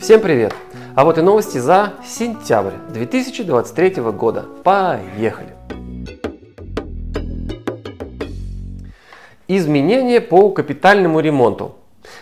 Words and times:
Всем 0.00 0.22
привет! 0.22 0.54
А 0.94 1.04
вот 1.04 1.18
и 1.18 1.20
новости 1.20 1.58
за 1.58 1.92
сентябрь 2.02 2.72
2023 2.88 4.00
года. 4.12 4.46
Поехали! 4.64 5.50
Изменения 9.46 10.22
по 10.22 10.48
капитальному 10.52 11.20
ремонту. 11.20 11.76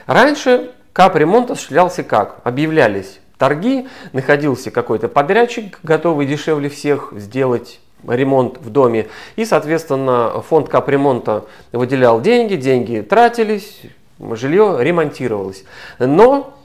Раньше 0.07 0.73
капремонт 0.93 1.53
осуществлялся 1.53 2.03
как? 2.03 2.41
Объявлялись 2.43 3.21
торги, 3.39 3.87
находился 4.13 4.73
какой-то 4.73 5.07
подрядчик, 5.07 5.79
готовый 5.85 6.27
дешевле 6.27 6.69
всех 6.69 7.13
сделать 7.17 7.79
ремонт 8.05 8.59
в 8.59 8.71
доме. 8.71 9.07
И, 9.37 9.45
соответственно, 9.45 10.43
фонд 10.49 10.69
капремонта 10.69 11.45
выделял 11.71 12.21
деньги, 12.21 12.57
деньги 12.57 13.03
тратились, 13.09 13.83
жилье 14.19 14.79
ремонтировалось. 14.81 15.63
Но 16.01 16.58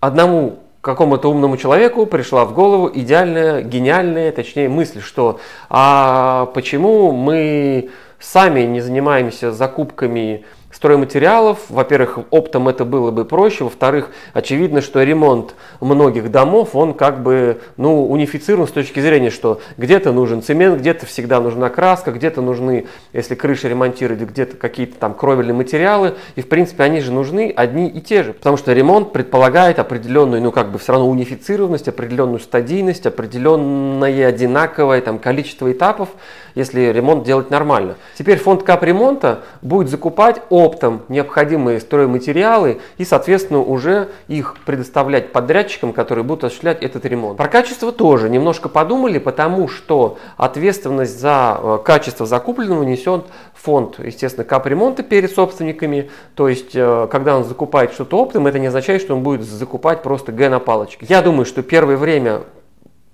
одному 0.00 0.58
какому-то 0.80 1.30
умному 1.30 1.56
человеку 1.56 2.06
пришла 2.06 2.44
в 2.44 2.54
голову 2.54 2.90
идеальная, 2.92 3.62
гениальная, 3.62 4.32
точнее, 4.32 4.68
мысль, 4.68 5.00
что 5.00 5.40
а 5.68 6.46
почему 6.54 7.12
мы 7.12 7.90
сами 8.18 8.62
не 8.62 8.80
занимаемся 8.80 9.52
закупками 9.52 10.44
стройматериалов. 10.78 11.58
Во-первых, 11.70 12.20
оптом 12.30 12.68
это 12.68 12.84
было 12.84 13.10
бы 13.10 13.24
проще. 13.24 13.64
Во-вторых, 13.64 14.10
очевидно, 14.32 14.80
что 14.80 15.02
ремонт 15.02 15.56
многих 15.80 16.30
домов, 16.30 16.70
он 16.76 16.94
как 16.94 17.20
бы 17.20 17.60
ну, 17.76 18.08
унифицирован 18.08 18.68
с 18.68 18.70
точки 18.70 19.00
зрения, 19.00 19.30
что 19.30 19.60
где-то 19.76 20.12
нужен 20.12 20.40
цемент, 20.40 20.78
где-то 20.78 21.04
всегда 21.04 21.40
нужна 21.40 21.68
краска, 21.68 22.12
где-то 22.12 22.42
нужны, 22.42 22.86
если 23.12 23.34
крыши 23.34 23.68
ремонтировать, 23.68 24.22
где-то 24.22 24.56
какие-то 24.56 24.96
там 25.00 25.14
кровельные 25.14 25.54
материалы. 25.54 26.14
И, 26.36 26.42
в 26.42 26.48
принципе, 26.48 26.84
они 26.84 27.00
же 27.00 27.10
нужны 27.10 27.52
одни 27.56 27.88
и 27.88 28.00
те 28.00 28.22
же. 28.22 28.32
Потому 28.32 28.56
что 28.56 28.72
ремонт 28.72 29.12
предполагает 29.12 29.80
определенную, 29.80 30.40
ну, 30.40 30.52
как 30.52 30.70
бы 30.70 30.78
все 30.78 30.92
равно 30.92 31.08
унифицированность, 31.08 31.88
определенную 31.88 32.38
стадийность, 32.38 33.04
определенное 33.04 34.28
одинаковое 34.28 35.00
там, 35.00 35.18
количество 35.18 35.72
этапов, 35.72 36.10
если 36.54 36.92
ремонт 36.92 37.24
делать 37.24 37.50
нормально. 37.50 37.96
Теперь 38.16 38.38
фонд 38.38 38.62
капремонта 38.62 39.40
будет 39.60 39.88
закупать 39.88 40.40
оптом 40.68 41.02
необходимые 41.08 41.80
стройматериалы 41.80 42.80
и, 42.98 43.04
соответственно, 43.04 43.60
уже 43.60 44.08
их 44.28 44.56
предоставлять 44.66 45.32
подрядчикам, 45.32 45.92
которые 45.92 46.24
будут 46.24 46.44
осуществлять 46.44 46.82
этот 46.82 47.04
ремонт. 47.06 47.38
Про 47.38 47.48
качество 47.48 47.90
тоже 47.90 48.28
немножко 48.28 48.68
подумали, 48.68 49.18
потому 49.18 49.68
что 49.68 50.18
ответственность 50.36 51.18
за 51.18 51.58
э, 51.60 51.78
качество 51.84 52.26
закупленного 52.26 52.82
несет 52.82 53.24
фонд, 53.54 53.98
естественно, 53.98 54.44
капремонта 54.44 55.02
перед 55.02 55.32
собственниками. 55.32 56.10
То 56.34 56.48
есть, 56.48 56.74
э, 56.74 57.08
когда 57.10 57.36
он 57.36 57.44
закупает 57.44 57.92
что-то 57.92 58.18
оптом, 58.18 58.46
это 58.46 58.58
не 58.58 58.66
означает, 58.66 59.00
что 59.00 59.14
он 59.14 59.22
будет 59.22 59.42
закупать 59.42 60.02
просто 60.02 60.32
Г 60.32 60.48
на 60.48 60.60
палочке. 60.60 61.06
Я 61.08 61.22
думаю, 61.22 61.46
что 61.46 61.62
первое 61.62 61.96
время 61.96 62.42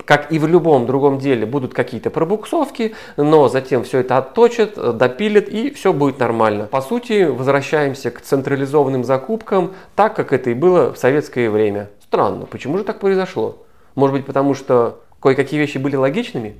как 0.05 0.33
и 0.33 0.39
в 0.39 0.47
любом 0.47 0.87
другом 0.87 1.19
деле, 1.19 1.47
будут 1.47 1.75
какие-то 1.75 2.11
пробуксовки, 2.11 2.95
но 3.17 3.49
затем 3.49 3.85
все 3.85 4.01
это 4.01 4.19
отточат, 4.19 4.75
допилят 4.97 5.49
и 5.49 5.71
все 5.71 5.93
будет 5.93 6.19
нормально. 6.19 6.67
По 6.67 6.81
сути, 6.81 7.25
возвращаемся 7.25 8.11
к 8.11 8.21
централизованным 8.21 9.05
закупкам, 9.05 9.73
так 9.97 10.15
как 10.15 10.33
это 10.33 10.51
и 10.51 10.55
было 10.55 10.93
в 10.93 10.99
советское 10.99 11.51
время. 11.51 11.91
Странно, 12.03 12.47
почему 12.47 12.79
же 12.79 12.85
так 12.85 13.01
произошло? 13.01 13.59
Может 13.95 14.17
быть, 14.17 14.27
потому 14.27 14.55
что 14.55 15.01
кое-какие 15.21 15.59
вещи 15.59 15.79
были 15.79 15.97
логичными? 15.97 16.57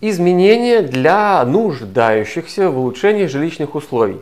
Изменения 0.00 0.82
для 0.82 1.44
нуждающихся 1.44 2.70
в 2.70 2.78
улучшении 2.78 3.26
жилищных 3.26 3.74
условий. 3.74 4.20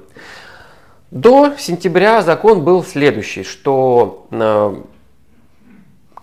До 1.10 1.54
сентября 1.58 2.22
закон 2.22 2.64
был 2.64 2.82
следующий, 2.82 3.44
что 3.44 4.26
э, 4.30 4.74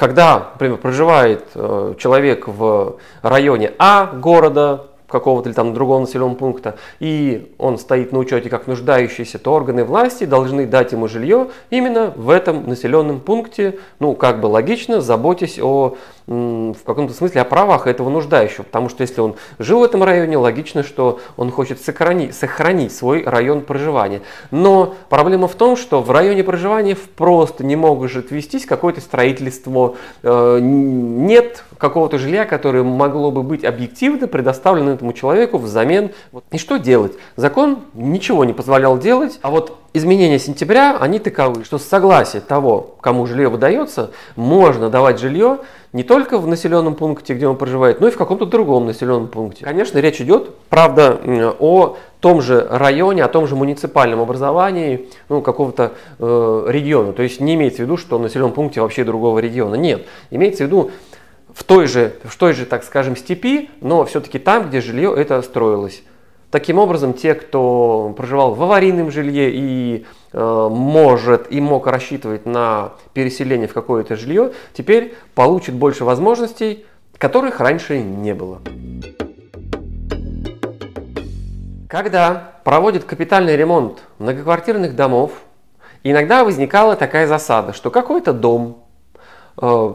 когда, 0.02 0.50
например, 0.54 0.78
проживает 0.78 1.46
э, 1.54 1.94
человек 2.00 2.48
в 2.48 2.98
районе 3.22 3.72
А 3.78 4.08
города, 4.08 4.88
какого-то 5.12 5.50
или 5.50 5.56
там 5.56 5.74
другого 5.74 6.00
населенного 6.00 6.36
пункта, 6.36 6.76
и 7.00 7.52
он 7.58 7.78
стоит 7.78 8.12
на 8.12 8.20
учете 8.20 8.50
как 8.50 8.68
нуждающийся, 8.68 9.40
то 9.40 9.54
органы 9.54 9.84
власти 9.84 10.24
должны 10.24 10.66
дать 10.66 10.92
ему 10.92 11.08
жилье 11.08 11.50
именно 11.70 12.14
в 12.16 12.30
этом 12.30 12.68
населенном 12.68 13.20
пункте, 13.20 13.80
ну, 14.00 14.14
как 14.14 14.42
бы 14.42 14.48
логично, 14.48 15.02
заботясь 15.02 15.60
о, 15.60 15.96
в 16.28 16.78
каком-то 16.86 17.14
смысле, 17.14 17.42
о 17.42 17.46
правах 17.46 17.88
этого 17.88 18.10
нуждающего, 18.10 18.64
потому 18.64 18.90
что 18.90 19.02
если 19.02 19.22
он 19.22 19.36
жил 19.60 19.80
в 19.80 19.84
этом 19.84 20.04
районе, 20.04 20.38
логично, 20.38 20.84
что 20.84 21.20
он 21.38 21.52
хочет 21.52 21.82
сохранить, 21.82 22.36
сохранить 22.36 22.96
свой 22.96 23.24
район 23.24 23.62
проживания. 23.62 24.22
Но 24.52 24.96
проблема 25.10 25.48
в 25.48 25.56
том, 25.56 25.76
что 25.76 26.02
в 26.02 26.12
районе 26.12 26.44
проживания 26.44 26.96
просто 27.16 27.64
не 27.64 27.76
может 27.76 28.32
вестись 28.32 28.66
какое-то 28.66 29.02
строительство, 29.02 29.96
э, 30.24 30.60
нет 30.62 31.64
какого-то 31.82 32.20
жилья, 32.20 32.46
которое 32.46 32.84
могло 32.84 33.32
бы 33.32 33.42
быть 33.42 33.66
объективно 33.66 34.28
предоставлено 34.28 34.92
этому 34.92 35.14
человеку 35.14 35.58
взамен. 35.58 36.12
И 36.52 36.60
что 36.60 36.78
делать? 36.78 37.14
Закон 37.36 37.80
ничего 37.96 38.46
не 38.46 38.54
позволял 38.54 39.00
делать, 39.00 39.40
а 39.42 39.50
вот 39.50 39.80
изменения 39.94 40.38
сентября, 40.38 40.96
они 41.00 41.18
таковы, 41.18 41.64
что 41.64 41.80
с 41.80 41.84
согласия 41.84 42.40
того, 42.40 42.96
кому 43.02 43.26
жилье 43.26 43.50
выдается, 43.50 44.12
можно 44.36 44.92
давать 44.92 45.20
жилье 45.20 45.58
не 45.92 46.04
только 46.04 46.38
в 46.38 46.46
населенном 46.46 46.94
пункте, 46.94 47.34
где 47.34 47.48
он 47.48 47.58
проживает, 47.58 48.00
но 48.00 48.08
и 48.08 48.12
в 48.12 48.18
каком-то 48.18 48.46
другом 48.46 48.86
населенном 48.86 49.28
пункте. 49.28 49.66
Конечно, 49.66 49.98
речь 49.98 50.22
идет, 50.22 50.56
правда, 50.70 51.20
о 51.60 51.98
том 52.20 52.42
же 52.42 52.66
районе, 52.70 53.24
о 53.24 53.28
том 53.28 53.48
же 53.48 53.56
муниципальном 53.56 54.22
образовании 54.22 55.10
ну, 55.30 55.42
какого-то 55.42 55.94
э, 56.20 56.66
региона. 56.68 57.12
То 57.14 57.24
есть 57.24 57.42
не 57.42 57.56
имеется 57.56 57.82
в 57.82 57.86
виду, 57.86 57.98
что 57.98 58.20
в 58.20 58.22
населенном 58.22 58.54
пункте 58.54 58.82
вообще 58.82 59.04
другого 59.04 59.40
региона. 59.40 59.74
Нет, 59.74 60.06
имеется 60.30 60.64
в 60.64 60.68
виду 60.68 60.92
в 61.54 61.64
той 61.64 61.88
же, 61.88 62.14
в 62.24 62.36
той 62.38 62.54
же, 62.54 62.66
так 62.66 62.84
скажем, 62.84 63.16
степи, 63.16 63.70
но 63.82 64.06
все-таки 64.06 64.40
там, 64.40 64.70
где 64.70 64.82
жилье 64.82 65.14
это 65.16 65.42
строилось. 65.42 66.04
Таким 66.52 66.80
образом, 66.80 67.14
те, 67.14 67.34
кто 67.34 68.14
проживал 68.18 68.54
в 68.54 68.62
аварийном 68.62 69.10
жилье 69.10 69.52
и 69.54 70.06
э, 70.34 70.68
может 70.70 71.50
и 71.50 71.62
мог 71.62 71.88
рассчитывать 71.88 72.46
на 72.46 72.92
переселение 73.14 73.70
в 73.70 73.74
какое-то 73.74 74.18
жилье, 74.18 74.52
теперь 74.74 75.16
получат 75.34 75.76
больше 75.76 76.04
возможностей, 76.04 76.86
которых 77.18 77.60
раньше 77.60 78.02
не 78.02 78.34
было. 78.34 78.60
Когда 81.88 82.54
проводят 82.64 83.04
капитальный 83.04 83.56
ремонт 83.56 84.00
многоквартирных 84.18 84.96
домов, 84.96 85.32
иногда 86.04 86.44
возникала 86.44 86.96
такая 86.96 87.28
засада, 87.28 87.74
что 87.74 87.92
какой-то 87.92 88.34
дом 88.34 88.84
э, 89.62 89.94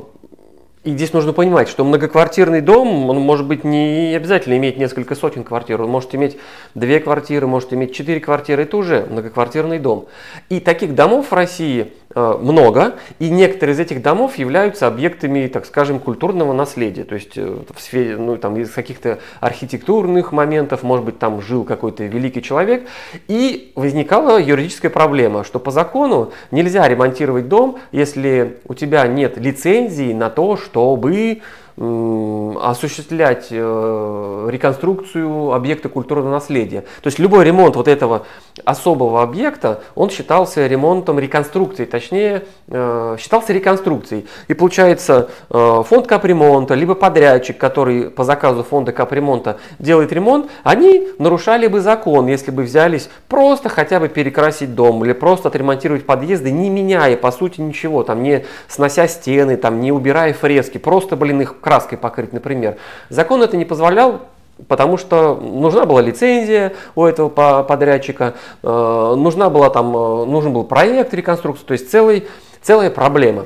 и 0.86 0.92
здесь 0.92 1.12
нужно 1.12 1.32
понимать, 1.32 1.69
что 1.69 1.84
многоквартирный 1.84 2.60
дом, 2.60 3.10
он 3.10 3.19
может 3.19 3.44
быть 3.44 3.64
не 3.64 4.14
обязательно 4.14 4.56
иметь 4.56 4.78
несколько 4.78 5.16
сотен 5.16 5.42
квартир, 5.42 5.82
он 5.82 5.91
может 5.91 6.14
иметь 6.14 6.38
две 6.76 7.00
квартиры, 7.00 7.48
может 7.48 7.72
иметь 7.72 7.92
четыре 7.92 8.20
квартиры, 8.20 8.62
это 8.62 8.76
уже 8.76 9.04
многоквартирный 9.10 9.80
дом. 9.80 10.06
И 10.48 10.60
таких 10.60 10.94
домов 10.94 11.32
в 11.32 11.34
России 11.34 11.92
Э, 12.19 12.34
много, 12.41 12.94
и 13.19 13.28
некоторые 13.28 13.75
из 13.75 13.78
этих 13.78 14.00
домов 14.00 14.38
являются 14.38 14.86
объектами, 14.86 15.48
так 15.48 15.66
скажем, 15.66 15.98
культурного 15.98 16.54
наследия. 16.54 17.04
То 17.04 17.14
есть 17.14 17.36
э, 17.36 17.58
в 17.75 17.78
сфере, 17.78 18.16
ну, 18.16 18.38
там, 18.38 18.56
из 18.56 18.70
каких-то 18.70 19.19
архитектурных 19.41 20.32
моментов, 20.32 20.82
может 20.82 21.04
быть, 21.04 21.19
там 21.19 21.42
жил 21.42 21.64
какой-то 21.64 22.04
великий 22.04 22.41
человек. 22.41 22.88
И 23.28 23.70
возникала 23.75 24.41
юридическая 24.41 24.91
проблема, 24.91 25.44
что 25.44 25.58
по 25.58 25.70
закону 25.70 26.32
нельзя 26.50 26.88
ремонтировать 26.88 27.48
дом, 27.48 27.78
если 27.92 28.60
у 28.66 28.72
тебя 28.72 29.06
нет 29.06 29.36
лицензии 29.36 30.14
на 30.14 30.30
то, 30.30 30.56
чтобы 30.76 31.41
осуществлять 31.78 33.48
э, 33.50 34.48
реконструкцию 34.50 35.53
объекта 35.53 35.90
культурного 35.90 36.31
наследия. 36.31 36.81
То 37.02 37.08
есть 37.08 37.19
любой 37.19 37.44
ремонт 37.44 37.76
вот 37.76 37.87
этого 37.87 38.25
особого 38.64 39.23
объекта, 39.23 39.82
он 39.94 40.08
считался 40.08 40.67
ремонтом 40.67 41.19
реконструкции, 41.19 41.84
точнее, 41.84 42.44
э, 42.69 43.17
считался 43.19 43.52
реконструкцией. 43.52 44.26
И 44.49 44.55
получается, 44.55 45.28
э, 45.50 45.82
фонд 45.87 46.06
капремонта, 46.06 46.73
либо 46.73 46.94
подрядчик, 46.94 47.58
который 47.58 48.08
по 48.11 48.25
заказу 48.25 48.62
фонда 48.62 48.93
капремонта 48.93 49.58
делает 49.78 50.12
ремонт, 50.12 50.50
они 50.62 51.08
нарушали 51.19 51.67
бы 51.67 51.81
закон, 51.81 52.26
если 52.26 52.52
бы 52.52 52.62
взялись 52.62 53.11
просто 53.28 53.69
хотя 53.69 54.00
бы 54.00 54.08
перекрасить 54.08 54.75
дом 54.75 55.05
или 55.05 55.12
просто 55.12 55.49
отремонтировать 55.49 56.06
подъезды, 56.06 56.50
не 56.50 56.70
меняя 56.70 57.19
по 57.19 57.31
сути 57.31 57.61
ничего, 57.61 58.02
там 58.02 58.23
не 58.23 58.46
снося 58.67 59.06
стены, 59.08 59.58
там 59.58 59.82
не 59.82 59.93
убирая 59.93 60.32
фрески, 60.32 60.78
просто, 60.78 61.17
блин, 61.17 61.43
их 61.43 61.61
краской 61.66 61.98
покрыть, 61.98 62.32
например. 62.32 62.76
Закон 63.08 63.42
это 63.42 63.56
не 63.56 63.64
позволял, 63.64 64.20
Потому 64.68 64.96
что 64.96 65.34
нужна 65.34 65.84
была 65.84 66.00
лицензия 66.00 66.72
у 66.94 67.04
этого 67.04 67.28
подрядчика, 67.62 68.32
э, 68.62 69.14
нужна 69.14 69.50
была 69.50 69.68
там, 69.68 69.94
э, 69.94 70.24
нужен 70.24 70.54
был 70.54 70.64
проект 70.64 71.12
реконструкции, 71.12 71.66
то 71.66 71.72
есть 71.74 71.90
целый, 71.90 72.26
целая 72.62 72.88
проблема. 72.88 73.44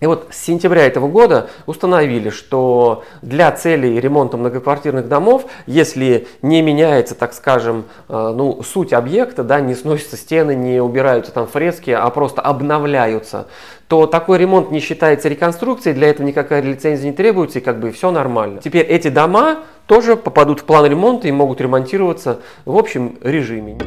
И 0.00 0.06
вот 0.06 0.26
с 0.30 0.36
сентября 0.36 0.86
этого 0.86 1.06
года 1.06 1.48
установили, 1.66 2.28
что 2.28 3.04
для 3.22 3.50
целей 3.52 4.00
ремонта 4.00 4.36
многоквартирных 4.36 5.08
домов, 5.08 5.46
если 5.66 6.26
не 6.42 6.62
меняется, 6.62 7.14
так 7.14 7.32
скажем, 7.32 7.84
э, 8.08 8.32
ну, 8.34 8.60
суть 8.62 8.92
объекта, 8.92 9.44
да, 9.44 9.60
не 9.60 9.74
сносятся 9.74 10.16
стены, 10.16 10.56
не 10.56 10.80
убираются 10.80 11.30
там 11.30 11.46
фрески, 11.46 11.90
а 11.90 12.10
просто 12.10 12.42
обновляются, 12.42 13.46
то 13.86 14.06
такой 14.06 14.38
ремонт 14.38 14.72
не 14.72 14.80
считается 14.80 15.28
реконструкцией, 15.28 15.94
для 15.94 16.08
этого 16.08 16.26
никакая 16.26 16.60
лицензия 16.60 17.10
не 17.10 17.16
требуется, 17.16 17.60
и 17.60 17.62
как 17.62 17.78
бы 17.78 17.92
все 17.92 18.10
нормально. 18.10 18.60
Теперь 18.62 18.84
эти 18.86 19.08
дома 19.08 19.60
тоже 19.86 20.16
попадут 20.16 20.60
в 20.60 20.64
план 20.64 20.86
ремонта 20.86 21.28
и 21.28 21.32
могут 21.32 21.60
ремонтироваться 21.60 22.40
в 22.64 22.76
общем 22.76 23.16
режиме. 23.22 23.78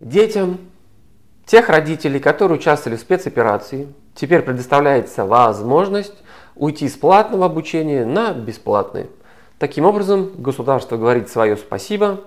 Детям 0.00 0.58
тех 1.50 1.68
родителей, 1.68 2.20
которые 2.20 2.58
участвовали 2.58 2.96
в 2.96 3.00
спецоперации, 3.00 3.88
теперь 4.14 4.42
предоставляется 4.42 5.24
возможность 5.24 6.14
уйти 6.54 6.88
с 6.88 6.92
платного 6.92 7.46
обучения 7.46 8.04
на 8.04 8.32
бесплатное. 8.32 9.08
Таким 9.58 9.84
образом, 9.84 10.30
государство 10.38 10.96
говорит 10.96 11.28
свое 11.28 11.56
спасибо 11.56 12.20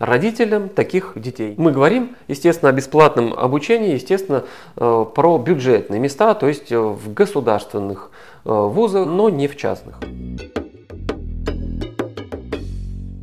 родителям 0.00 0.70
таких 0.70 1.12
детей. 1.14 1.54
Мы 1.56 1.70
говорим, 1.70 2.16
естественно, 2.26 2.70
о 2.70 2.72
бесплатном 2.72 3.32
обучении, 3.32 3.94
естественно, 3.94 4.42
э, 4.76 5.04
про 5.14 5.38
бюджетные 5.38 6.00
места, 6.00 6.34
то 6.34 6.48
есть 6.48 6.72
э, 6.72 6.78
в 6.80 7.14
государственных 7.14 8.10
э, 8.44 8.50
вузах, 8.50 9.06
но 9.06 9.28
не 9.28 9.46
в 9.46 9.56
частных. 9.56 10.00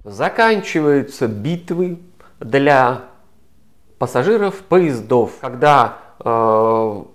Заканчиваются 0.05 1.27
битвы 1.27 1.99
для 2.39 3.01
пассажиров 4.05 4.53
поездов, 4.69 5.31
когда 5.41 5.95
э, 6.19 6.29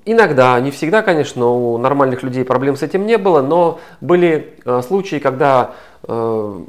иногда, 0.07 0.59
не 0.59 0.73
всегда, 0.73 1.03
конечно, 1.03 1.47
у 1.47 1.79
нормальных 1.79 2.25
людей 2.25 2.45
проблем 2.45 2.75
с 2.75 2.83
этим 2.83 3.07
не 3.07 3.17
было, 3.17 3.43
но 3.43 3.79
были 4.01 4.59
э, 4.65 4.83
случаи, 4.83 5.21
когда 5.21 5.71
э, 6.03 6.61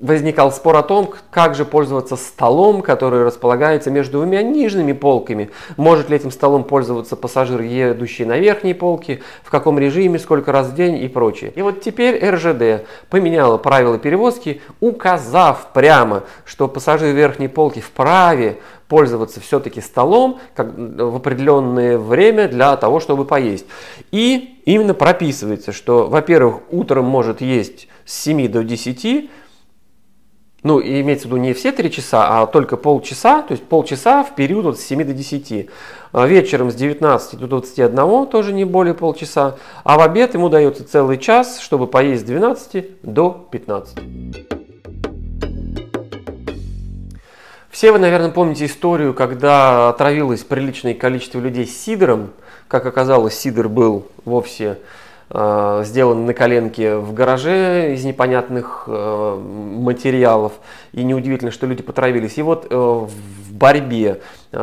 возникал 0.00 0.52
спор 0.52 0.76
о 0.76 0.82
том, 0.82 1.12
как 1.30 1.54
же 1.54 1.64
пользоваться 1.64 2.16
столом, 2.16 2.82
который 2.82 3.24
располагается 3.24 3.90
между 3.90 4.18
двумя 4.18 4.42
нижними 4.42 4.92
полками. 4.92 5.50
Может 5.76 6.08
ли 6.08 6.16
этим 6.16 6.30
столом 6.30 6.64
пользоваться 6.64 7.16
пассажир, 7.16 7.60
едущий 7.60 8.24
на 8.24 8.38
верхней 8.38 8.74
полке, 8.74 9.20
в 9.42 9.50
каком 9.50 9.78
режиме, 9.78 10.18
сколько 10.18 10.52
раз 10.52 10.68
в 10.68 10.74
день 10.74 11.02
и 11.02 11.08
прочее. 11.08 11.52
И 11.54 11.62
вот 11.62 11.80
теперь 11.80 12.24
РЖД 12.24 12.86
поменяла 13.10 13.58
правила 13.58 13.98
перевозки, 13.98 14.60
указав 14.80 15.72
прямо, 15.72 16.22
что 16.44 16.68
пассажир 16.68 17.14
верхней 17.14 17.48
полки 17.48 17.80
вправе 17.80 18.58
пользоваться 18.88 19.40
все-таки 19.40 19.80
столом 19.80 20.40
как, 20.54 20.68
в 20.76 21.16
определенное 21.16 21.98
время 21.98 22.48
для 22.48 22.76
того, 22.76 23.00
чтобы 23.00 23.24
поесть. 23.24 23.66
И 24.12 24.60
именно 24.64 24.94
прописывается, 24.94 25.72
что, 25.72 26.06
во-первых, 26.06 26.60
утром 26.70 27.04
может 27.04 27.40
есть 27.40 27.88
с 28.06 28.14
7 28.22 28.48
до 28.48 28.64
10, 28.64 29.30
ну, 30.64 30.80
и 30.80 31.00
имеется 31.02 31.28
в 31.28 31.30
виду 31.30 31.40
не 31.40 31.52
все 31.52 31.70
три 31.70 31.90
часа, 31.90 32.42
а 32.42 32.46
только 32.46 32.76
полчаса, 32.76 33.42
то 33.42 33.52
есть 33.52 33.62
полчаса 33.64 34.24
в 34.24 34.34
период 34.34 34.66
от 34.66 34.78
с 34.78 34.84
7 34.84 35.04
до 35.04 35.12
10. 35.12 35.68
А 36.12 36.26
вечером 36.26 36.70
с 36.70 36.74
19 36.74 37.38
до 37.38 37.46
21 37.46 38.26
тоже 38.26 38.52
не 38.52 38.64
более 38.64 38.94
полчаса, 38.94 39.56
а 39.84 39.98
в 39.98 40.00
обед 40.02 40.34
ему 40.34 40.48
дается 40.48 40.84
целый 40.84 41.18
час, 41.18 41.60
чтобы 41.60 41.86
поесть 41.86 42.22
с 42.22 42.24
12 42.24 43.02
до 43.02 43.46
15. 43.52 43.98
Все 47.70 47.92
вы, 47.92 48.00
наверное, 48.00 48.30
помните 48.30 48.66
историю, 48.66 49.14
когда 49.14 49.90
отравилось 49.90 50.42
приличное 50.42 50.94
количество 50.94 51.38
людей 51.38 51.66
сидором. 51.66 52.30
Как 52.66 52.84
оказалось, 52.84 53.38
сидор 53.38 53.68
был 53.68 54.08
вовсе 54.24 54.78
э, 55.30 55.82
сделан 55.84 56.26
на 56.26 56.34
коленке 56.34 56.96
в 56.96 57.12
гараже 57.12 57.94
из 57.94 58.04
непонятных 58.04 58.84
э, 58.86 59.40
материалов. 59.40 60.52
И 60.92 61.02
неудивительно, 61.02 61.50
что 61.50 61.66
люди 61.66 61.82
потравились. 61.82 62.38
И 62.38 62.42
вот 62.42 62.66
э, 62.70 62.74
в 62.74 63.52
борьбе 63.52 64.20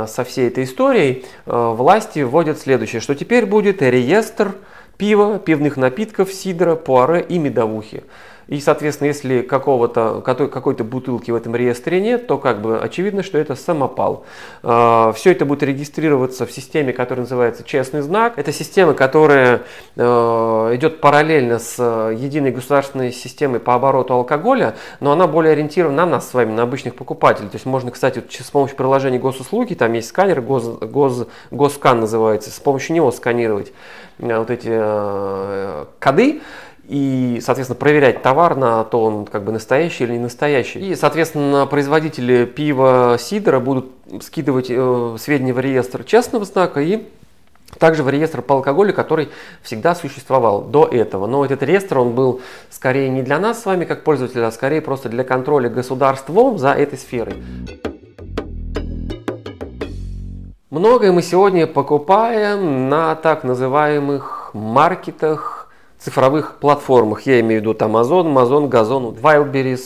со 0.07 0.23
всей 0.23 0.47
этой 0.47 0.63
историей 0.63 1.25
власти 1.45 2.19
вводят 2.19 2.59
следующее, 2.59 3.01
что 3.01 3.13
теперь 3.13 3.45
будет 3.45 3.81
реестр 3.81 4.56
пива, 4.97 5.38
пивных 5.38 5.75
напитков, 5.77 6.31
сидра, 6.31 6.75
пуаре 6.75 7.21
и 7.27 7.38
медовухи. 7.38 8.03
И, 8.47 8.59
соответственно, 8.59 9.07
если 9.07 9.42
какого-то, 9.42 10.21
какой-то 10.21 10.83
бутылки 10.83 11.31
в 11.31 11.36
этом 11.36 11.56
реестре 11.56 12.00
нет, 12.00 12.27
то 12.27 12.38
как 12.38 12.62
бы 12.62 12.80
очевидно, 12.80 13.24
что 13.24 13.38
это 13.38 13.56
самопал. 13.56 14.25
А, 14.62 15.12
Все 15.13 15.31
это 15.31 15.45
будет 15.45 15.63
регистрироваться 15.63 16.45
в 16.45 16.51
системе, 16.51 16.94
которая 16.94 17.24
называется 17.24 17.63
«Честный 17.63 18.01
знак». 18.01 18.38
Это 18.38 18.51
система, 18.51 18.94
которая 18.94 19.63
а, 19.97 20.74
идет 20.75 21.01
параллельно 21.01 21.57
с 21.59 21.81
единой 21.81 22.51
государственной 22.51 23.12
системой 23.12 23.59
по 23.59 23.74
обороту 23.74 24.13
алкоголя, 24.13 24.75
но 25.00 25.12
она 25.12 25.27
более 25.27 25.53
ориентирована 25.53 26.06
на 26.06 26.06
нас 26.06 26.30
с 26.30 26.33
вами, 26.33 26.51
на 26.51 26.63
обычных 26.63 26.95
покупателей. 26.95 27.50
То 27.50 27.56
есть 27.56 27.65
можно, 27.65 27.89
кстати, 27.89 28.24
с 28.30 28.51
помощью 28.51 28.77
приложения 28.77 29.18
госуслуги, 29.18 29.74
там 29.74 29.94
есть 29.94 30.09
сканер, 30.09 30.42
гос, 30.42 30.65
гос, 30.81 31.27
госкан 31.50 32.01
называется, 32.01 32.51
с 32.51 32.59
помощью 32.59 32.95
него 32.95 33.12
сканировать 33.12 33.74
а, 34.19 34.39
вот 34.39 34.51
эти 34.51 34.69
коды, 36.00 36.42
и, 36.87 37.39
соответственно, 37.43 37.77
проверять 37.77 38.21
товар 38.21 38.55
на 38.55 38.83
то, 38.83 39.03
он 39.03 39.25
как 39.25 39.43
бы 39.43 39.51
настоящий 39.51 40.03
или 40.03 40.13
не 40.13 40.19
настоящий. 40.19 40.91
И, 40.91 40.95
соответственно, 40.95 41.65
производители 41.65 42.45
пива, 42.45 43.17
сидра 43.19 43.59
будут 43.59 43.91
скидывать 44.21 44.67
э, 44.69 45.15
сведения 45.19 45.53
в 45.53 45.59
реестр 45.59 46.03
честного 46.03 46.45
знака 46.45 46.81
и 46.81 47.07
также 47.79 48.03
в 48.03 48.09
реестр 48.09 48.41
по 48.41 48.55
алкоголю, 48.55 48.93
который 48.93 49.29
всегда 49.61 49.95
существовал 49.95 50.61
до 50.61 50.85
этого. 50.85 51.27
Но 51.27 51.43
этот 51.43 51.63
реестр, 51.63 51.99
он 51.99 52.13
был 52.13 52.41
скорее 52.69 53.09
не 53.09 53.21
для 53.21 53.39
нас 53.39 53.61
с 53.61 53.65
вами 53.65 53.85
как 53.85 54.03
пользователя, 54.03 54.47
а 54.47 54.51
скорее 54.51 54.81
просто 54.81 55.09
для 55.09 55.23
контроля 55.23 55.69
государством 55.69 56.57
за 56.57 56.71
этой 56.71 56.97
сферой. 56.97 57.35
Многое 60.69 61.11
мы 61.13 61.21
сегодня 61.21 61.67
покупаем 61.67 62.89
на 62.89 63.15
так 63.15 63.45
называемых 63.45 64.51
маркетах, 64.53 65.55
цифровых 66.00 66.59
платформах. 66.59 67.21
Я 67.24 67.39
имею 67.39 67.62
в 67.62 67.63
виду 67.63 67.74
там 67.74 67.95
Amazon, 67.95 68.33
Amazon, 68.33 68.68
Газон, 68.68 69.15
Wildberries, 69.15 69.81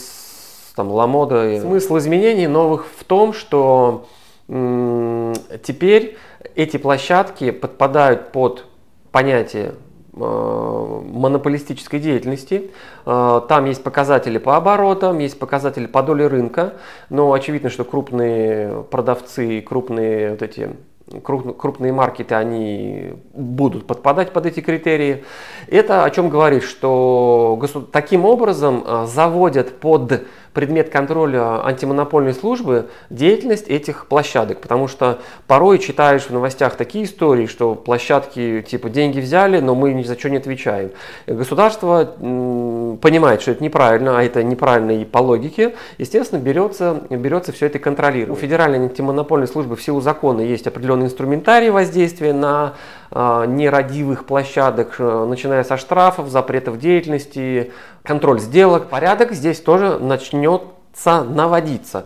там 0.74 0.90
Ламода. 0.90 1.60
Смысл 1.60 1.98
изменений 1.98 2.46
новых 2.46 2.86
в 2.98 3.04
том, 3.04 3.32
что 3.32 4.06
теперь 4.48 6.16
эти 6.54 6.76
площадки 6.76 7.50
подпадают 7.50 8.32
под 8.32 8.66
понятие 9.12 9.74
э, 10.12 11.00
монополистической 11.04 12.00
деятельности. 12.00 12.70
Э, 13.06 13.42
там 13.48 13.66
есть 13.66 13.82
показатели 13.82 14.38
по 14.38 14.56
оборотам, 14.56 15.18
есть 15.18 15.38
показатели 15.38 15.86
по 15.86 16.02
доле 16.02 16.26
рынка, 16.26 16.74
но 17.10 17.32
очевидно, 17.32 17.70
что 17.70 17.84
крупные 17.84 18.82
продавцы, 18.90 19.60
крупные 19.60 20.32
вот 20.32 20.42
эти 20.42 20.70
крупные 21.22 21.92
маркеты, 21.92 22.34
они 22.34 23.14
будут 23.34 23.86
подпадать 23.86 24.32
под 24.32 24.46
эти 24.46 24.60
критерии. 24.60 25.24
Это 25.66 26.04
о 26.04 26.10
чем 26.10 26.28
говорит, 26.28 26.62
что 26.62 27.58
таким 27.92 28.24
образом 28.24 28.84
э, 28.86 29.06
заводят 29.06 29.80
под 29.80 30.24
предмет 30.52 30.90
контроля 30.90 31.64
антимонопольной 31.64 32.34
службы 32.34 32.88
деятельность 33.08 33.68
этих 33.68 34.06
площадок. 34.06 34.60
Потому 34.60 34.88
что 34.88 35.18
порой 35.46 35.78
читаешь 35.78 36.22
в 36.22 36.30
новостях 36.30 36.76
такие 36.76 37.04
истории, 37.04 37.46
что 37.46 37.74
площадки 37.74 38.64
типа 38.68 38.90
деньги 38.90 39.20
взяли, 39.20 39.60
но 39.60 39.74
мы 39.74 39.92
ни 39.92 40.02
за 40.02 40.18
что 40.18 40.30
не 40.30 40.38
отвечаем. 40.38 40.90
Государство 41.26 42.04
понимает, 43.00 43.42
что 43.42 43.52
это 43.52 43.62
неправильно, 43.62 44.18
а 44.18 44.22
это 44.22 44.42
неправильно 44.42 44.92
и 44.92 45.04
по 45.04 45.18
логике, 45.18 45.74
естественно, 45.98 46.40
берется, 46.40 47.02
берется 47.10 47.52
все 47.52 47.66
это 47.66 47.78
контролировать. 47.78 48.38
У 48.38 48.40
Федеральной 48.40 48.78
антимонопольной 48.78 49.48
службы 49.48 49.76
в 49.76 49.82
силу 49.82 50.00
закона 50.00 50.40
есть 50.40 50.66
определенный 50.66 51.06
инструментарий 51.06 51.70
воздействия 51.70 52.32
на 52.32 52.74
нерадивых 53.12 54.24
площадок, 54.24 54.96
э, 54.98 55.26
начиная 55.28 55.64
со 55.64 55.76
штрафов, 55.76 56.28
запретов 56.28 56.78
деятельности, 56.78 57.72
контроль 58.02 58.40
сделок. 58.40 58.88
Порядок 58.88 59.32
здесь 59.32 59.60
тоже 59.60 59.98
начнется 59.98 61.24
наводиться. 61.24 62.04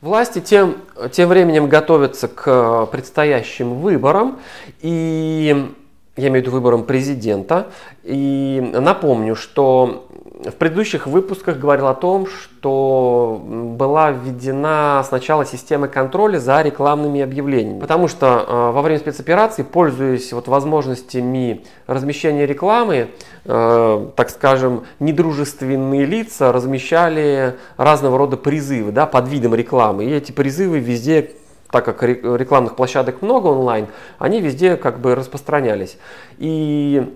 Власти 0.00 0.40
тем, 0.40 0.78
тем 1.12 1.28
временем 1.28 1.68
готовятся 1.68 2.26
к 2.26 2.86
предстоящим 2.86 3.80
выборам, 3.80 4.40
и 4.80 5.72
я 6.16 6.28
имею 6.28 6.42
в 6.42 6.46
виду 6.46 6.50
выборам 6.50 6.84
президента. 6.84 7.68
И 8.02 8.72
напомню, 8.74 9.36
что 9.36 10.08
в 10.50 10.54
предыдущих 10.54 11.06
выпусках 11.06 11.58
говорил 11.58 11.86
о 11.86 11.94
том, 11.94 12.26
что 12.26 13.40
была 13.44 14.10
введена 14.10 15.02
сначала 15.06 15.44
система 15.44 15.88
контроля 15.88 16.38
за 16.38 16.62
рекламными 16.62 17.20
объявлениями. 17.20 17.80
Потому 17.80 18.08
что 18.08 18.44
э, 18.46 18.70
во 18.72 18.82
время 18.82 19.00
спецоперации, 19.00 19.62
пользуясь 19.62 20.32
вот 20.32 20.48
возможностями 20.48 21.64
размещения 21.86 22.46
рекламы, 22.46 23.10
э, 23.44 24.06
так 24.16 24.30
скажем, 24.30 24.84
недружественные 25.00 26.04
лица 26.04 26.52
размещали 26.52 27.56
разного 27.76 28.18
рода 28.18 28.36
призывы 28.36 28.92
да, 28.92 29.06
под 29.06 29.28
видом 29.28 29.54
рекламы. 29.54 30.04
И 30.04 30.10
эти 30.10 30.32
призывы 30.32 30.78
везде 30.78 31.32
так 31.72 31.86
как 31.86 32.02
рекламных 32.02 32.76
площадок 32.76 33.22
много 33.22 33.46
онлайн, 33.46 33.86
они 34.18 34.42
везде 34.42 34.76
как 34.76 35.00
бы 35.00 35.14
распространялись. 35.14 35.96
И 36.36 37.10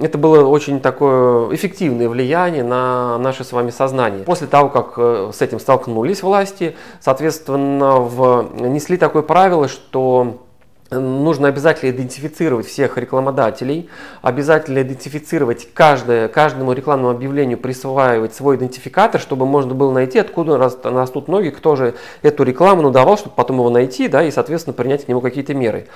это 0.00 0.18
было 0.18 0.46
очень 0.46 0.80
такое 0.80 1.54
эффективное 1.54 2.08
влияние 2.08 2.64
на 2.64 3.18
наше 3.18 3.44
с 3.44 3.52
вами 3.52 3.70
сознание. 3.70 4.24
После 4.24 4.46
того, 4.46 4.68
как 4.68 4.94
э, 4.96 5.30
с 5.32 5.40
этим 5.42 5.60
столкнулись 5.60 6.22
власти, 6.22 6.76
соответственно, 7.00 8.00
внесли 8.00 8.96
такое 8.96 9.22
правило, 9.22 9.68
что 9.68 10.42
Нужно 10.90 11.46
обязательно 11.46 11.90
идентифицировать 11.90 12.66
всех 12.66 12.98
рекламодателей, 12.98 13.88
обязательно 14.22 14.82
идентифицировать 14.82 15.68
каждое, 15.72 16.26
каждому 16.26 16.72
рекламному 16.72 17.10
объявлению 17.10 17.58
присваивать 17.58 18.34
свой 18.34 18.56
идентификатор, 18.56 19.20
чтобы 19.20 19.46
можно 19.46 19.72
было 19.72 19.92
найти, 19.92 20.18
откуда 20.18 20.58
растут 20.58 21.28
ноги, 21.28 21.50
кто 21.50 21.76
же 21.76 21.94
эту 22.22 22.42
рекламу 22.42 22.82
надавал, 22.82 23.16
чтобы 23.16 23.36
потом 23.36 23.58
его 23.58 23.70
найти 23.70 24.08
да, 24.08 24.24
и, 24.24 24.32
соответственно, 24.32 24.74
принять 24.74 25.04
к 25.04 25.08
нему 25.08 25.20
какие-то 25.20 25.54
меры. 25.54 25.86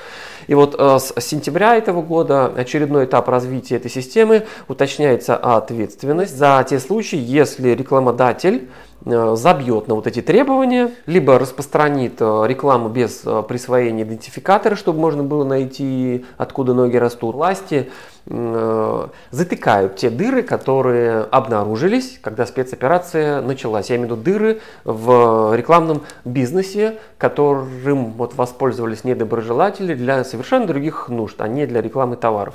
И 0.46 0.54
вот 0.54 0.76
э, 0.78 0.98
с 1.00 1.12
сентября 1.20 1.74
этого 1.74 2.00
года 2.00 2.46
очередной 2.46 3.06
этап 3.06 3.28
развития 3.28 3.76
этой 3.76 3.90
системы 3.90 4.46
уточняется 4.68 5.36
ответственность 5.36 6.36
за 6.36 6.64
те 6.68 6.78
случаи, 6.78 7.18
если 7.18 7.70
рекламодатель 7.70 8.68
забьет 9.04 9.88
на 9.88 9.94
вот 9.94 10.06
эти 10.06 10.22
требования, 10.22 10.90
либо 11.06 11.38
распространит 11.38 12.14
э, 12.20 12.44
рекламу 12.46 12.88
без 12.88 13.22
э, 13.26 13.42
присвоения 13.46 14.04
идентификатора, 14.04 14.76
чтобы 14.76 15.00
можно 15.00 15.22
было 15.22 15.44
найти, 15.44 16.24
откуда 16.38 16.72
ноги 16.72 16.96
растут. 16.96 17.34
Власти 17.34 17.90
затыкают 18.26 19.96
те 19.96 20.08
дыры, 20.08 20.42
которые 20.42 21.24
обнаружились, 21.24 22.18
когда 22.22 22.46
спецоперация 22.46 23.42
началась. 23.42 23.90
Я 23.90 23.96
имею 23.96 24.08
в 24.08 24.12
виду 24.12 24.22
дыры 24.22 24.60
в 24.84 25.54
рекламном 25.54 26.00
бизнесе, 26.24 26.96
которым 27.18 28.12
вот 28.12 28.34
воспользовались 28.34 29.04
недоброжелатели 29.04 29.92
для 29.92 30.24
совершенно 30.24 30.66
других 30.66 31.10
нужд, 31.10 31.38
а 31.42 31.48
не 31.48 31.66
для 31.66 31.82
рекламы 31.82 32.16
товаров. 32.16 32.54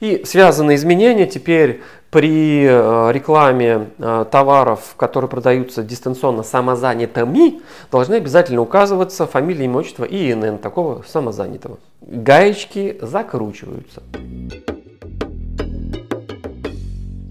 И 0.00 0.22
связанные 0.26 0.76
изменения 0.76 1.26
теперь 1.26 1.80
при 2.14 2.64
э, 2.64 3.10
рекламе 3.10 3.88
э, 3.98 4.24
товаров, 4.30 4.94
которые 4.96 5.28
продаются 5.28 5.82
дистанционно 5.82 6.44
самозанятыми, 6.44 7.60
должны 7.90 8.14
обязательно 8.14 8.60
указываться 8.60 9.26
фамилия, 9.26 9.64
имя, 9.64 9.78
отчество 9.78 10.04
и 10.04 10.30
ИНН 10.30 10.58
такого 10.58 11.02
самозанятого. 11.08 11.78
Гаечки 12.02 12.98
закручиваются. 13.02 14.04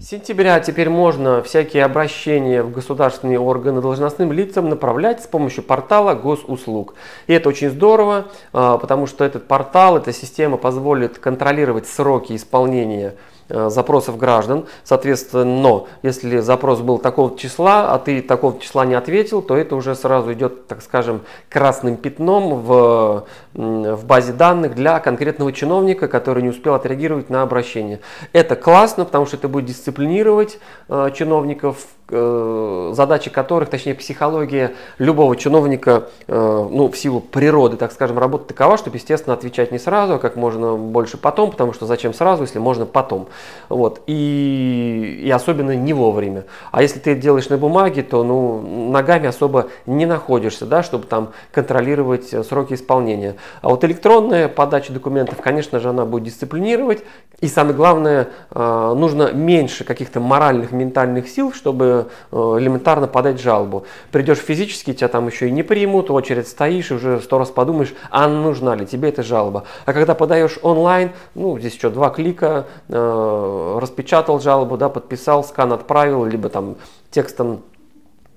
С 0.02 0.06
сентября 0.06 0.60
теперь 0.60 0.90
можно 0.90 1.42
всякие 1.42 1.82
обращения 1.82 2.62
в 2.62 2.70
государственные 2.70 3.40
органы 3.40 3.80
должностным 3.80 4.32
лицам 4.32 4.68
направлять 4.68 5.22
с 5.22 5.26
помощью 5.26 5.64
портала 5.64 6.14
госуслуг. 6.14 6.94
И 7.26 7.32
это 7.32 7.48
очень 7.48 7.70
здорово, 7.70 8.26
э, 8.52 8.78
потому 8.78 9.06
что 9.06 9.24
этот 9.24 9.48
портал, 9.48 9.96
эта 9.96 10.12
система 10.12 10.58
позволит 10.58 11.18
контролировать 11.18 11.86
сроки 11.86 12.36
исполнения 12.36 13.14
запросов 13.48 14.16
граждан. 14.16 14.66
Соответственно, 14.84 15.84
если 16.02 16.38
запрос 16.38 16.80
был 16.80 16.98
такого 16.98 17.36
числа, 17.38 17.92
а 17.92 17.98
ты 17.98 18.22
такого 18.22 18.58
числа 18.60 18.86
не 18.86 18.94
ответил, 18.94 19.42
то 19.42 19.56
это 19.56 19.76
уже 19.76 19.94
сразу 19.94 20.32
идет, 20.32 20.66
так 20.66 20.82
скажем, 20.82 21.22
красным 21.48 21.96
пятном 21.96 22.62
в, 22.62 23.24
в 23.54 24.04
базе 24.04 24.32
данных 24.32 24.74
для 24.74 25.00
конкретного 25.00 25.52
чиновника, 25.52 26.08
который 26.08 26.42
не 26.42 26.48
успел 26.48 26.74
отреагировать 26.74 27.30
на 27.30 27.42
обращение. 27.42 28.00
Это 28.32 28.56
классно, 28.56 29.04
потому 29.04 29.26
что 29.26 29.36
это 29.36 29.48
будет 29.48 29.66
дисциплинировать 29.66 30.58
э, 30.88 31.10
чиновников, 31.14 31.76
Э, 32.03 32.03
задачи 32.08 33.30
которых, 33.30 33.70
точнее 33.70 33.94
психология 33.94 34.74
любого 34.98 35.36
чиновника, 35.36 36.08
э, 36.28 36.68
ну, 36.70 36.90
в 36.90 36.96
силу 36.98 37.20
природы, 37.20 37.78
так 37.78 37.92
скажем, 37.92 38.18
работа 38.18 38.48
такова, 38.48 38.76
чтобы, 38.76 38.98
естественно, 38.98 39.34
отвечать 39.34 39.72
не 39.72 39.78
сразу, 39.78 40.14
а 40.14 40.18
как 40.18 40.36
можно 40.36 40.76
больше 40.76 41.16
потом, 41.16 41.50
потому 41.50 41.72
что 41.72 41.86
зачем 41.86 42.12
сразу, 42.12 42.42
если 42.42 42.58
можно 42.58 42.84
потом. 42.84 43.28
Вот. 43.70 44.02
И, 44.06 45.22
и 45.24 45.30
особенно 45.30 45.74
не 45.74 45.94
вовремя. 45.94 46.44
А 46.72 46.82
если 46.82 46.98
ты 46.98 47.14
делаешь 47.14 47.48
на 47.48 47.56
бумаге, 47.56 48.02
то 48.02 48.22
ну, 48.22 48.60
ногами 48.90 49.28
особо 49.28 49.68
не 49.86 50.04
находишься, 50.04 50.66
да, 50.66 50.82
чтобы 50.82 51.06
там 51.06 51.30
контролировать 51.52 52.28
сроки 52.46 52.74
исполнения. 52.74 53.36
А 53.62 53.70
вот 53.70 53.82
электронная 53.82 54.48
подача 54.48 54.92
документов, 54.92 55.38
конечно 55.40 55.80
же, 55.80 55.88
она 55.88 56.04
будет 56.04 56.24
дисциплинировать. 56.24 57.02
И 57.40 57.48
самое 57.48 57.74
главное, 57.74 58.28
э, 58.50 58.94
нужно 58.96 59.32
меньше 59.32 59.84
каких-то 59.84 60.20
моральных, 60.20 60.70
ментальных 60.70 61.28
сил, 61.28 61.52
чтобы 61.52 61.93
Э, 61.94 62.56
элементарно 62.58 63.06
подать 63.06 63.40
жалобу. 63.40 63.84
Придешь 64.10 64.38
физически, 64.38 64.92
тебя 64.92 65.08
там 65.08 65.26
еще 65.28 65.48
и 65.48 65.50
не 65.50 65.62
примут, 65.62 66.10
очередь 66.10 66.48
стоишь 66.48 66.90
и 66.90 66.94
уже 66.94 67.20
сто 67.20 67.38
раз 67.38 67.50
подумаешь, 67.50 67.94
а 68.10 68.28
нужна 68.28 68.74
ли 68.74 68.86
тебе 68.86 69.08
эта 69.08 69.22
жалоба. 69.22 69.64
А 69.86 69.92
когда 69.92 70.14
подаешь 70.14 70.58
онлайн, 70.62 71.12
ну, 71.34 71.58
здесь 71.58 71.74
что, 71.74 71.90
два 71.90 72.10
клика, 72.10 72.66
э, 72.88 73.78
распечатал 73.80 74.40
жалобу, 74.40 74.76
да, 74.76 74.88
подписал, 74.88 75.44
скан 75.44 75.72
отправил, 75.72 76.24
либо 76.24 76.48
там 76.48 76.76
текстом 77.10 77.62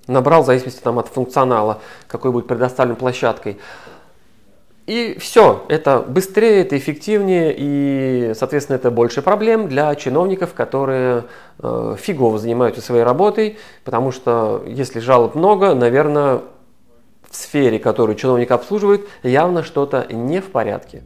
набрал, 0.06 0.42
в 0.42 0.46
зависимости 0.46 0.80
там, 0.80 0.98
от 0.98 1.08
функционала, 1.08 1.78
какой 2.06 2.32
будет 2.32 2.46
предоставлен 2.46 2.96
площадкой. 2.96 3.58
И 4.88 5.18
все, 5.20 5.66
это 5.68 5.98
быстрее, 5.98 6.62
это 6.62 6.78
эффективнее, 6.78 7.54
и, 7.54 8.32
соответственно, 8.34 8.76
это 8.76 8.90
больше 8.90 9.20
проблем 9.20 9.68
для 9.68 9.94
чиновников, 9.94 10.54
которые 10.54 11.24
э, 11.58 11.96
фигово 11.98 12.38
занимаются 12.38 12.80
своей 12.80 13.02
работой, 13.02 13.58
потому 13.84 14.12
что 14.12 14.64
если 14.66 15.00
жалоб 15.00 15.34
много, 15.34 15.74
наверное, 15.74 16.40
в 17.28 17.36
сфере, 17.36 17.78
которую 17.78 18.16
чиновник 18.16 18.50
обслуживает, 18.50 19.06
явно 19.22 19.62
что-то 19.62 20.06
не 20.10 20.40
в 20.40 20.46
порядке. 20.46 21.02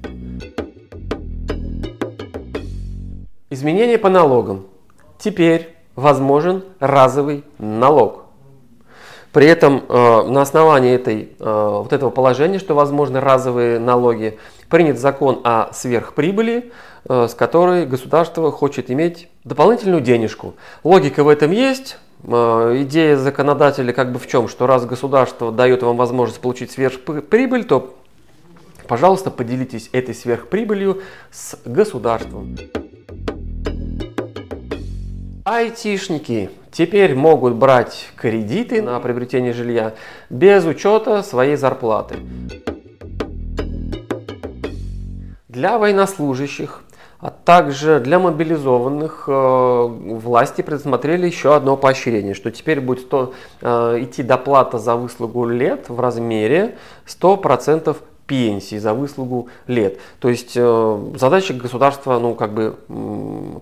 Изменения 3.50 3.98
по 3.98 4.10
налогам. 4.10 4.68
Теперь 5.18 5.74
возможен 5.96 6.62
разовый 6.78 7.42
налог. 7.58 8.21
При 9.32 9.46
этом 9.46 9.84
э, 9.88 10.22
на 10.28 10.42
основании 10.42 10.94
этой, 10.94 11.30
э, 11.38 11.68
вот 11.82 11.92
этого 11.92 12.10
положения, 12.10 12.58
что 12.58 12.74
возможны 12.74 13.18
разовые 13.18 13.78
налоги, 13.78 14.38
принят 14.68 14.98
закон 14.98 15.40
о 15.42 15.72
сверхприбыли, 15.72 16.70
э, 17.08 17.28
с 17.28 17.34
которой 17.34 17.86
государство 17.86 18.52
хочет 18.52 18.90
иметь 18.90 19.28
дополнительную 19.44 20.02
денежку. 20.02 20.54
Логика 20.84 21.24
в 21.24 21.28
этом 21.28 21.50
есть. 21.50 21.96
Идея 22.24 23.16
законодателя 23.16 23.92
как 23.92 24.12
бы 24.12 24.20
в 24.20 24.28
чем, 24.28 24.46
что 24.46 24.68
раз 24.68 24.86
государство 24.86 25.50
дает 25.50 25.82
вам 25.82 25.96
возможность 25.96 26.40
получить 26.40 26.70
сверхприбыль, 26.70 27.64
то, 27.64 27.96
пожалуйста, 28.86 29.32
поделитесь 29.32 29.90
этой 29.92 30.14
сверхприбылью 30.14 31.02
с 31.32 31.56
государством. 31.64 32.56
Айтишники 35.44 36.50
теперь 36.70 37.16
могут 37.16 37.54
брать 37.54 38.10
кредиты 38.14 38.80
на 38.80 39.00
приобретение 39.00 39.52
жилья 39.52 39.94
без 40.30 40.64
учета 40.64 41.24
своей 41.24 41.56
зарплаты. 41.56 42.14
Для 45.48 45.78
военнослужащих, 45.78 46.84
а 47.18 47.30
также 47.30 47.98
для 47.98 48.20
мобилизованных 48.20 49.24
э, 49.26 49.32
власти 49.32 50.62
предусмотрели 50.62 51.26
еще 51.26 51.56
одно 51.56 51.76
поощрение, 51.76 52.34
что 52.34 52.52
теперь 52.52 52.80
будет 52.80 53.00
100, 53.00 53.34
э, 53.62 53.98
идти 54.02 54.22
доплата 54.22 54.78
за 54.78 54.94
выслугу 54.94 55.44
лет 55.44 55.88
в 55.88 55.98
размере 55.98 56.78
100% 57.04 57.96
пенсии 58.32 58.76
за 58.76 58.94
выслугу 58.94 59.48
лет. 59.66 59.98
То 60.18 60.30
есть 60.30 60.52
э, 60.56 61.10
задача 61.16 61.52
государства, 61.52 62.18
ну, 62.18 62.34
как 62.34 62.54
бы 62.54 62.76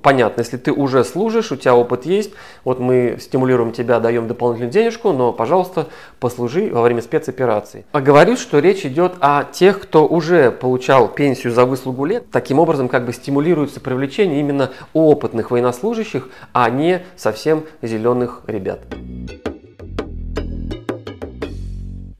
понятна. 0.00 0.42
Если 0.42 0.58
ты 0.58 0.70
уже 0.70 1.02
служишь, 1.02 1.50
у 1.50 1.56
тебя 1.56 1.74
опыт 1.74 2.06
есть, 2.06 2.30
вот 2.62 2.78
мы 2.78 3.18
стимулируем 3.20 3.72
тебя, 3.72 3.98
даем 3.98 4.28
дополнительную 4.28 4.72
денежку, 4.72 5.10
но, 5.10 5.32
пожалуйста, 5.32 5.88
послужи 6.20 6.70
во 6.72 6.82
время 6.82 7.02
спецоперации. 7.02 7.84
А 7.90 8.00
говорю, 8.00 8.36
что 8.36 8.60
речь 8.60 8.86
идет 8.86 9.14
о 9.18 9.42
тех, 9.42 9.80
кто 9.80 10.06
уже 10.06 10.52
получал 10.52 11.08
пенсию 11.08 11.52
за 11.52 11.64
выслугу 11.64 12.04
лет. 12.04 12.30
Таким 12.30 12.60
образом, 12.60 12.88
как 12.88 13.04
бы 13.04 13.12
стимулируется 13.12 13.80
привлечение 13.80 14.38
именно 14.38 14.70
опытных 14.92 15.50
военнослужащих, 15.50 16.28
а 16.52 16.70
не 16.70 17.02
совсем 17.16 17.64
зеленых 17.82 18.42
ребят. 18.46 18.82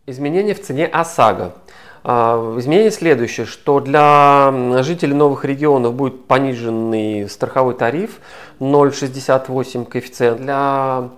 Изменения 0.04 0.54
в 0.54 0.60
цене 0.60 0.86
ОСАГО. 0.86 1.52
А, 2.02 2.56
изменение 2.58 2.90
следующее, 2.90 3.46
что 3.46 3.80
для 3.80 4.82
жителей 4.82 5.14
новых 5.14 5.44
регионов 5.44 5.94
будет 5.94 6.24
пониженный 6.26 7.28
страховой 7.28 7.74
тариф 7.74 8.20
0,68 8.58 9.84
коэффициент. 9.84 10.40
Для 10.40 11.10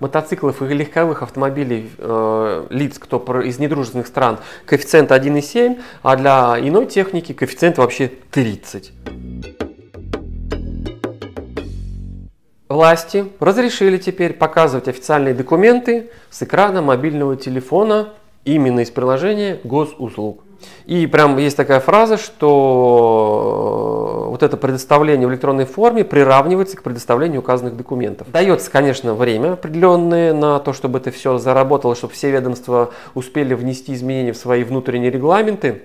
мотоциклов 0.00 0.62
и 0.62 0.66
легковых 0.66 1.22
автомобилей 1.22 1.90
э, 1.98 2.66
лиц, 2.70 2.98
кто 2.98 3.18
из 3.40 3.58
недружественных 3.58 4.06
стран, 4.06 4.38
коэффициент 4.64 5.10
1,7, 5.10 5.80
а 6.02 6.16
для 6.16 6.56
иной 6.60 6.86
техники 6.86 7.32
коэффициент 7.32 7.78
вообще 7.78 8.12
30. 8.30 8.92
власти 12.78 13.26
разрешили 13.40 13.96
теперь 13.96 14.34
показывать 14.34 14.86
официальные 14.86 15.34
документы 15.34 16.10
с 16.30 16.44
экрана 16.44 16.80
мобильного 16.80 17.36
телефона 17.36 18.10
именно 18.54 18.80
из 18.80 18.90
приложения 18.90 19.60
госуслуг. 19.64 20.42
И 20.86 21.06
прям 21.06 21.38
есть 21.38 21.56
такая 21.56 21.78
фраза, 21.78 22.16
что 22.16 23.46
вот 24.30 24.42
это 24.42 24.56
предоставление 24.56 25.28
в 25.28 25.30
электронной 25.30 25.66
форме 25.66 26.04
приравнивается 26.04 26.76
к 26.76 26.82
предоставлению 26.82 27.40
указанных 27.40 27.76
документов. 27.76 28.28
Дается, 28.32 28.68
конечно, 28.70 29.14
время 29.14 29.52
определенное 29.52 30.32
на 30.32 30.58
то, 30.58 30.72
чтобы 30.72 30.98
это 30.98 31.12
все 31.12 31.38
заработало, 31.38 31.94
чтобы 31.94 32.12
все 32.14 32.32
ведомства 32.32 32.90
успели 33.14 33.54
внести 33.54 33.94
изменения 33.94 34.32
в 34.32 34.36
свои 34.36 34.64
внутренние 34.64 35.12
регламенты 35.12 35.82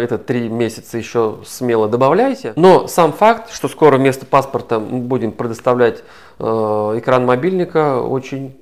это 0.00 0.18
три 0.18 0.48
месяца 0.48 0.98
еще 0.98 1.38
смело 1.44 1.88
добавляйте. 1.88 2.52
Но 2.56 2.86
сам 2.86 3.12
факт, 3.12 3.52
что 3.52 3.68
скоро 3.68 3.96
вместо 3.98 4.26
паспорта 4.26 4.78
мы 4.78 5.00
будем 5.00 5.32
предоставлять 5.32 6.02
э, 6.38 6.44
экран 6.44 7.26
мобильника, 7.26 8.00
очень, 8.00 8.56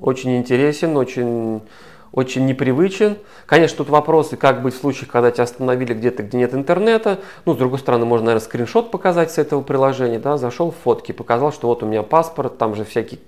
очень 0.00 0.36
интересен, 0.36 0.96
очень 0.96 1.62
очень 2.12 2.46
непривычен. 2.46 3.16
Конечно, 3.46 3.78
тут 3.78 3.90
вопросы, 3.90 4.36
как 4.36 4.62
быть 4.62 4.74
в 4.74 4.78
случаях, 4.78 5.10
когда 5.10 5.30
тебя 5.30 5.44
остановили 5.44 5.94
где-то, 5.94 6.22
где 6.22 6.38
нет 6.38 6.54
интернета. 6.54 7.18
Ну, 7.44 7.54
с 7.54 7.56
другой 7.56 7.78
стороны, 7.78 8.04
можно, 8.06 8.26
наверное, 8.26 8.44
скриншот 8.44 8.90
показать 8.90 9.30
с 9.30 9.38
этого 9.38 9.62
приложения. 9.62 10.18
Да? 10.18 10.36
Зашел 10.36 10.70
в 10.70 10.76
фотки, 10.82 11.12
показал, 11.12 11.52
что 11.52 11.68
вот 11.68 11.82
у 11.82 11.86
меня 11.86 12.02
паспорт, 12.02 12.58
там 12.58 12.74
же 12.74 12.84
всякие 12.84 13.20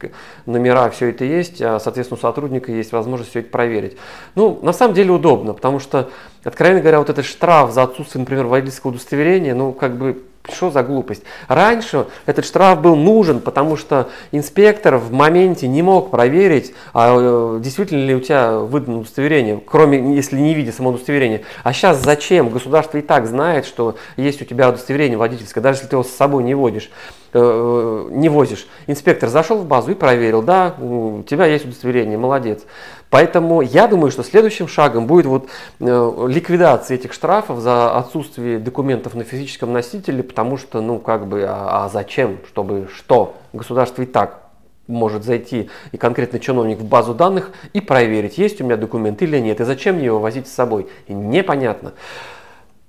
номера, 0.47 0.91
все 0.91 1.11
это 1.11 1.25
есть, 1.25 1.61
а, 1.61 1.79
соответственно, 1.79 2.19
у 2.19 2.21
сотрудника 2.21 2.73
есть 2.73 2.93
возможность 2.93 3.31
все 3.31 3.41
это 3.41 3.51
проверить. 3.51 3.97
Ну, 4.35 4.59
на 4.63 4.73
самом 4.73 4.95
деле 4.95 5.13
удобно, 5.13 5.53
потому 5.55 5.79
что, 5.79 6.11
откровенно 6.45 6.81
говоря, 6.81 6.99
вот 6.99 7.11
этот 7.11 7.25
штраф 7.25 7.73
за 7.73 7.83
отсутствие, 7.83 8.21
например, 8.21 8.47
водительского 8.47 8.91
удостоверения, 8.91 9.55
ну, 9.55 9.73
как 9.73 9.97
бы 9.97 10.23
что 10.51 10.71
за 10.71 10.83
глупость? 10.83 11.23
Раньше 11.49 12.07
этот 12.27 12.45
штраф 12.45 12.81
был 12.81 12.97
нужен, 12.97 13.41
потому 13.41 13.77
что 13.77 14.09
инспектор 14.33 14.97
в 14.97 15.13
моменте 15.13 15.69
не 15.69 15.83
мог 15.83 16.11
проверить, 16.11 16.75
а 16.93 17.17
э, 17.19 17.61
действительно 17.61 18.05
ли 18.05 18.15
у 18.15 18.21
тебя 18.21 18.59
выдано 18.59 18.99
удостоверение, 18.99 19.61
кроме 19.65 20.15
если 20.15 20.37
не 20.37 20.55
видя 20.55 20.73
само 20.73 20.91
удостоверение. 20.91 21.43
А 21.65 21.73
сейчас 21.73 22.03
зачем? 22.03 22.51
Государство 22.51 22.99
и 22.99 23.03
так 23.03 23.27
знает, 23.27 23.67
что 23.67 23.97
есть 24.17 24.43
у 24.43 24.45
тебя 24.45 24.69
удостоверение 24.69 25.19
водительское, 25.19 25.63
даже 25.63 25.79
если 25.79 25.89
ты 25.89 25.97
его 25.97 26.05
с 26.05 26.11
собой 26.11 26.43
не 26.43 26.55
водишь. 26.55 26.91
Э, 27.33 28.09
не 28.11 28.29
возишь. 28.29 28.67
Инспектор 28.89 29.29
зашел 29.29 29.59
в 29.59 29.67
базу 29.67 29.93
и 29.93 29.95
проверил, 29.95 30.43
да, 30.43 30.75
у 30.81 31.23
тебя 31.23 31.47
есть 31.47 31.65
удостоверение, 31.65 32.19
молодец. 32.19 32.63
Поэтому 33.11 33.61
я 33.61 33.89
думаю, 33.89 34.13
что 34.13 34.23
следующим 34.23 34.69
шагом 34.69 35.07
будет 35.07 35.27
вот 35.27 35.49
э, 35.81 36.27
ликвидация 36.29 36.95
этих 36.95 37.13
штрафов 37.13 37.59
за 37.59 37.97
отсутствие 37.97 38.61
документов 38.61 39.15
на 39.15 39.25
физическом 39.25 39.73
носителе, 39.73 40.23
потому 40.23 40.57
что, 40.57 40.81
ну, 40.81 41.01
как 41.01 41.27
бы, 41.27 41.45
а, 41.47 41.85
а 41.85 41.89
зачем, 41.89 42.39
чтобы 42.47 42.89
что? 42.95 43.35
Государство 43.53 44.03
и 44.03 44.07
так 44.07 44.43
может 44.87 45.25
зайти 45.25 45.71
и 45.93 45.97
конкретно 45.97 46.39
чиновник 46.39 46.79
в 46.79 46.85
базу 46.85 47.15
данных 47.15 47.51
и 47.73 47.81
проверить, 47.81 48.39
есть 48.39 48.61
у 48.61 48.65
меня 48.65 48.77
документ 48.77 49.23
или 49.23 49.39
нет, 49.39 49.61
и 49.61 49.65
зачем 49.65 49.97
мне 49.97 50.07
его 50.07 50.21
возить 50.21 50.47
с 50.47 50.53
собой. 50.53 50.89
Непонятно. 51.09 51.93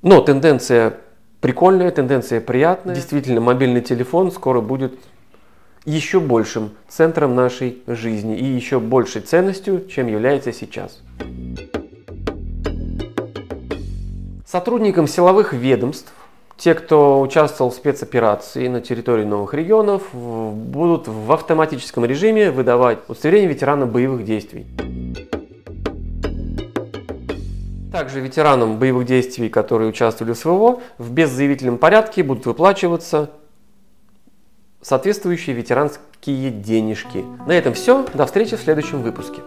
Но 0.02 0.22
тенденция 0.22 0.94
Прикольная 1.42 1.90
тенденция, 1.90 2.40
приятная. 2.40 2.94
Действительно, 2.94 3.42
мобильный 3.42 3.82
телефон 3.82 4.32
скоро 4.32 4.62
будет 4.62 4.94
еще 5.86 6.20
большим 6.20 6.72
центром 6.88 7.36
нашей 7.36 7.82
жизни 7.88 8.38
и 8.38 8.46
еще 8.46 8.80
большей 8.80 9.22
ценностью, 9.22 9.88
чем 9.88 10.08
является 10.08 10.54
сейчас. 10.54 11.00
Сотрудникам 14.46 15.08
силовых 15.08 15.54
ведомств, 15.54 16.12
те, 16.58 16.76
кто 16.76 17.22
участвовал 17.22 17.72
в 17.72 17.74
спецоперации 17.74 18.68
на 18.68 18.82
территории 18.82 19.24
новых 19.24 19.54
регионов, 19.54 20.04
будут 20.14 21.08
в 21.08 21.32
автоматическом 21.32 22.06
режиме 22.06 22.52
выдавать 22.52 23.00
удостоверение 23.08 23.50
ветерана 23.50 23.88
боевых 23.88 24.26
действий. 24.26 24.68
Также 27.92 28.20
ветеранам 28.20 28.78
боевых 28.78 29.06
действий, 29.06 29.50
которые 29.50 29.90
участвовали 29.90 30.34
в 30.34 30.38
СВО, 30.38 30.82
в 30.98 31.12
беззаявительном 31.12 31.78
порядке 31.78 32.24
будут 32.24 32.46
выплачиваться 32.46 33.32
соответствующие 34.82 35.56
ветеранские 35.56 36.52
денежки. 36.52 37.24
На 37.46 37.54
этом 37.54 37.74
все. 37.74 38.06
До 38.14 38.26
встречи 38.26 38.56
в 38.56 38.62
следующем 38.62 39.02
выпуске. 39.02 39.42